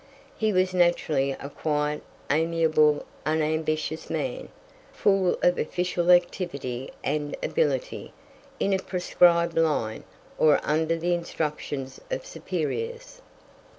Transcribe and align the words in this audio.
He 0.35 0.51
was 0.51 0.73
naturally 0.73 1.31
a 1.33 1.47
quiet, 1.47 2.01
amiable, 2.31 3.05
unambitious 3.23 4.09
man, 4.09 4.49
full 4.91 5.37
of 5.43 5.59
official 5.59 6.09
activity 6.09 6.89
and 7.03 7.37
ability, 7.43 8.11
in 8.59 8.73
a 8.73 8.79
prescribed 8.79 9.55
line, 9.59 10.03
or 10.39 10.59
under 10.63 10.97
the 10.97 11.13
instructions 11.13 12.01
of 12.09 12.25
superiors. 12.25 13.21